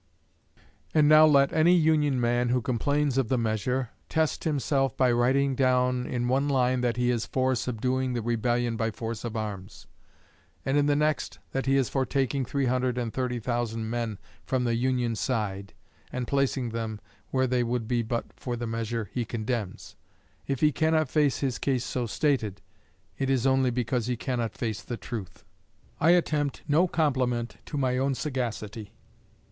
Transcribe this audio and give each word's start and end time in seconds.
And 0.95 1.07
now 1.07 1.27
let 1.27 1.53
any 1.53 1.75
Union 1.75 2.19
man 2.19 2.49
who 2.49 2.59
complains 2.59 3.19
of 3.19 3.29
the 3.29 3.37
measure, 3.37 3.91
test 4.09 4.45
himself 4.45 4.97
by 4.97 5.11
writing 5.11 5.53
down 5.53 6.07
in 6.07 6.27
one 6.27 6.49
line 6.49 6.81
that 6.81 6.97
he 6.97 7.11
is 7.11 7.27
for 7.27 7.53
subduing 7.53 8.13
the 8.13 8.23
rebellion 8.23 8.75
by 8.77 8.89
force 8.89 9.23
of 9.23 9.35
arms; 9.37 9.85
and 10.65 10.75
in 10.75 10.87
the 10.87 10.95
next, 10.95 11.37
that 11.51 11.67
he 11.67 11.77
is 11.77 11.87
for 11.87 12.03
taking 12.03 12.43
three 12.45 12.65
hundred 12.65 12.97
and 12.97 13.13
thirty 13.13 13.39
thousand 13.39 13.91
men 13.91 14.17
from 14.43 14.63
the 14.63 14.73
Union 14.73 15.15
side, 15.15 15.71
and 16.11 16.25
placing 16.27 16.69
them 16.69 16.99
where 17.29 17.45
they 17.45 17.61
would 17.61 17.87
be 17.87 18.01
but 18.01 18.25
for 18.33 18.55
the 18.55 18.65
measure 18.65 19.07
he 19.13 19.23
condemns. 19.23 19.95
If 20.47 20.61
he 20.61 20.71
cannot 20.71 21.09
face 21.09 21.41
his 21.41 21.59
case 21.59 21.85
so 21.85 22.07
stated, 22.07 22.59
it 23.19 23.29
is 23.29 23.45
only 23.45 23.69
because 23.69 24.07
he 24.07 24.17
cannot 24.17 24.55
face 24.57 24.81
the 24.81 24.97
truth. 24.97 25.43
I 25.99 26.09
attempt 26.09 26.63
no 26.67 26.87
compliment 26.87 27.57
to 27.67 27.77
my 27.77 27.99
own 27.99 28.15
sagacity. 28.15 28.95